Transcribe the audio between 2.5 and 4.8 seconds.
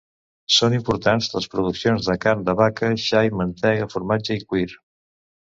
vaca, xai, mantega, formatge i cuir.